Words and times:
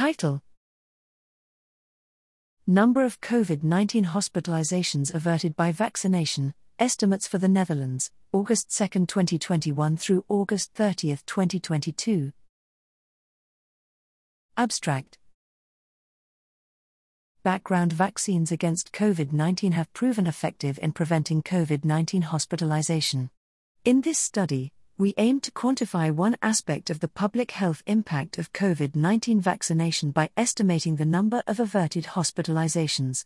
Title 0.00 0.40
Number 2.66 3.04
of 3.04 3.20
COVID 3.20 3.62
19 3.62 4.06
hospitalizations 4.06 5.12
averted 5.12 5.54
by 5.54 5.72
vaccination, 5.72 6.54
estimates 6.78 7.28
for 7.28 7.36
the 7.36 7.50
Netherlands, 7.50 8.10
August 8.32 8.74
2, 8.74 9.04
2021 9.04 9.98
through 9.98 10.24
August 10.26 10.72
30, 10.72 11.18
2022. 11.26 12.32
Abstract 14.56 15.18
Background 17.42 17.92
vaccines 17.92 18.50
against 18.50 18.92
COVID 18.92 19.34
19 19.34 19.72
have 19.72 19.92
proven 19.92 20.26
effective 20.26 20.78
in 20.80 20.92
preventing 20.92 21.42
COVID 21.42 21.84
19 21.84 22.22
hospitalization. 22.22 23.28
In 23.84 24.00
this 24.00 24.16
study, 24.16 24.72
we 25.00 25.14
aim 25.16 25.40
to 25.40 25.50
quantify 25.50 26.12
one 26.12 26.36
aspect 26.42 26.90
of 26.90 27.00
the 27.00 27.08
public 27.08 27.52
health 27.52 27.82
impact 27.86 28.36
of 28.36 28.52
COVID 28.52 28.94
19 28.94 29.40
vaccination 29.40 30.10
by 30.10 30.28
estimating 30.36 30.96
the 30.96 31.06
number 31.06 31.42
of 31.46 31.58
averted 31.58 32.04
hospitalizations. 32.04 33.24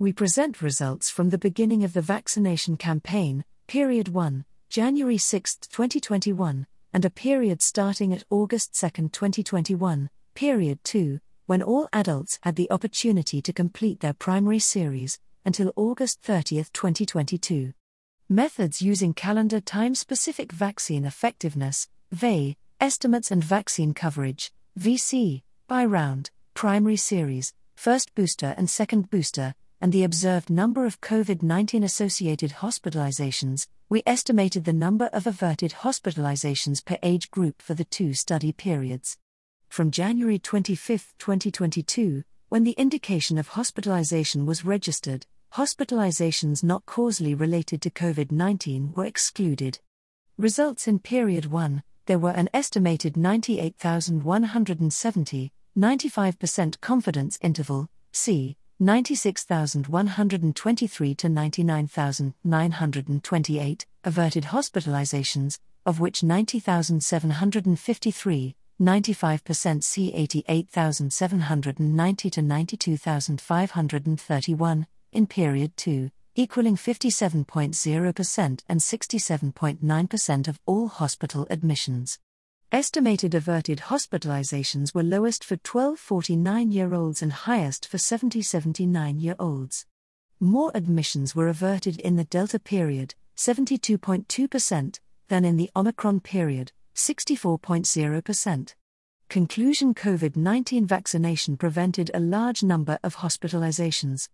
We 0.00 0.12
present 0.12 0.60
results 0.60 1.10
from 1.10 1.30
the 1.30 1.38
beginning 1.38 1.84
of 1.84 1.92
the 1.92 2.02
vaccination 2.02 2.76
campaign, 2.76 3.44
period 3.68 4.08
1, 4.08 4.44
January 4.68 5.16
6, 5.16 5.58
2021, 5.58 6.66
and 6.92 7.04
a 7.04 7.10
period 7.10 7.62
starting 7.62 8.12
at 8.12 8.24
August 8.28 8.74
2, 8.80 8.88
2021, 9.10 10.10
period 10.34 10.82
2, 10.82 11.20
when 11.46 11.62
all 11.62 11.88
adults 11.92 12.40
had 12.42 12.56
the 12.56 12.68
opportunity 12.72 13.40
to 13.40 13.52
complete 13.52 14.00
their 14.00 14.12
primary 14.12 14.58
series, 14.58 15.20
until 15.44 15.72
August 15.76 16.20
30, 16.22 16.64
2022. 16.72 17.72
Methods 18.32 18.80
using 18.80 19.12
calendar 19.12 19.60
time 19.60 19.94
specific 19.94 20.52
vaccine 20.52 21.04
effectiveness, 21.04 21.90
VE, 22.12 22.56
estimates 22.80 23.30
and 23.30 23.44
vaccine 23.44 23.92
coverage, 23.92 24.54
VC, 24.80 25.42
by 25.68 25.84
round, 25.84 26.30
primary 26.54 26.96
series, 26.96 27.52
first 27.76 28.14
booster 28.14 28.54
and 28.56 28.70
second 28.70 29.10
booster, 29.10 29.54
and 29.82 29.92
the 29.92 30.02
observed 30.02 30.48
number 30.48 30.86
of 30.86 31.02
COVID 31.02 31.42
19 31.42 31.84
associated 31.84 32.52
hospitalizations, 32.52 33.66
we 33.90 34.02
estimated 34.06 34.64
the 34.64 34.72
number 34.72 35.10
of 35.12 35.26
averted 35.26 35.72
hospitalizations 35.82 36.82
per 36.82 36.96
age 37.02 37.30
group 37.30 37.60
for 37.60 37.74
the 37.74 37.84
two 37.84 38.14
study 38.14 38.50
periods. 38.50 39.18
From 39.68 39.90
January 39.90 40.38
25, 40.38 41.12
2022, 41.18 42.24
when 42.48 42.64
the 42.64 42.72
indication 42.72 43.36
of 43.36 43.48
hospitalization 43.48 44.46
was 44.46 44.64
registered, 44.64 45.26
hospitalizations 45.54 46.64
not 46.64 46.86
causally 46.86 47.34
related 47.34 47.82
to 47.82 47.90
COVID 47.90 48.32
19 48.32 48.94
were 48.94 49.04
excluded. 49.04 49.80
Results 50.38 50.88
in 50.88 50.98
period 50.98 51.44
1 51.46 51.82
there 52.06 52.18
were 52.18 52.30
an 52.30 52.48
estimated 52.54 53.18
98,170, 53.18 55.52
95% 55.78 56.80
confidence 56.80 57.38
interval, 57.42 57.90
c. 58.12 58.56
96,123 58.80 61.14
to 61.14 61.28
99,928 61.28 63.86
averted 64.04 64.44
hospitalizations, 64.44 65.58
of 65.86 66.00
which 66.00 66.24
90,753, 66.24 68.56
95% 68.80 69.84
C 69.84 70.14
88,790 70.14 72.30
to 72.30 72.42
92,531, 72.42 74.86
in 75.12 75.26
period 75.26 75.76
2, 75.76 76.10
equaling 76.34 76.76
57.0% 76.76 78.62
and 78.68 78.80
67.9% 78.80 80.48
of 80.48 80.60
all 80.66 80.88
hospital 80.88 81.46
admissions. 81.50 82.18
Estimated 82.72 83.34
averted 83.34 83.78
hospitalizations 83.80 84.94
were 84.94 85.02
lowest 85.02 85.44
for 85.44 85.56
12 85.56 85.98
49 85.98 86.72
year 86.72 86.94
olds 86.94 87.20
and 87.20 87.32
highest 87.32 87.86
for 87.86 87.98
70 87.98 88.40
79 88.40 89.20
year 89.20 89.36
olds. 89.38 89.84
More 90.40 90.72
admissions 90.74 91.36
were 91.36 91.48
averted 91.48 92.00
in 92.00 92.16
the 92.16 92.24
Delta 92.24 92.58
period, 92.58 93.14
72.2%, 93.36 95.00
than 95.28 95.44
in 95.44 95.56
the 95.56 95.70
Omicron 95.76 96.20
period, 96.20 96.72
64.0%. 96.94 98.74
Conclusion 99.28 99.94
COVID 99.94 100.36
19 100.36 100.86
vaccination 100.86 101.56
prevented 101.56 102.10
a 102.12 102.20
large 102.20 102.62
number 102.62 102.98
of 103.02 103.16
hospitalizations. 103.16 104.28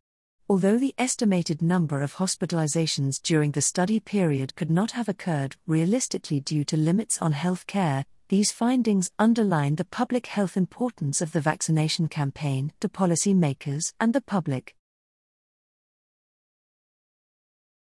Although 0.51 0.79
the 0.79 0.95
estimated 0.97 1.61
number 1.61 2.01
of 2.01 2.15
hospitalizations 2.15 3.21
during 3.23 3.51
the 3.51 3.61
study 3.61 4.01
period 4.01 4.57
could 4.57 4.71
not 4.71 4.93
have 4.93 5.07
occurred 5.07 5.57
realistically 5.67 6.41
due 6.41 6.65
to 6.65 6.77
limits 6.79 7.21
on 7.21 7.33
health 7.33 7.67
care, 7.67 8.07
these 8.31 8.51
findings 8.51 9.11
underline 9.19 9.75
the 9.75 9.85
public 9.85 10.27
health 10.27 10.57
importance 10.57 11.21
of 11.21 11.33
the 11.33 11.43
vaccination 11.43 12.09
campaign 12.09 12.73
to 12.81 12.89
policymakers 12.89 13.93
and 14.01 14.15
the 14.15 14.23
public. 14.23 14.75